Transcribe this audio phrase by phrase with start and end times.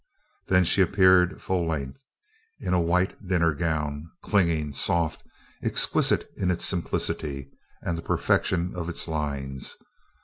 [0.47, 1.99] Then she appeared full length,
[2.59, 5.23] in a white dinner gown clinging, soft,
[5.61, 7.51] exquisite in its simplicity
[7.83, 9.75] and the perfection of its lines.